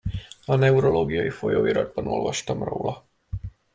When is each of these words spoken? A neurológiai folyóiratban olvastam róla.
A 0.45 0.55
neurológiai 0.55 1.29
folyóiratban 1.29 2.07
olvastam 2.07 2.63
róla. 2.63 3.05